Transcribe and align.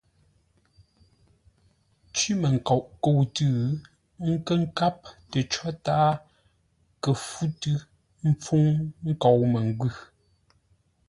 Cwímənkoʼ 2.15 2.83
kə̂u 3.01 3.23
tʉ́, 3.35 3.51
ə́ 4.23 4.27
nkə́ 4.33 4.55
nkáp 4.63 4.97
tə 5.31 5.39
có 5.51 5.67
tǎa 5.85 6.07
kə̂ 7.01 7.11
fú 7.25 7.41
tʉ́ 7.61 7.75
ḿpfúŋ 8.29 8.63
nkou 9.09 9.39
məngwʉ̂. 9.51 9.91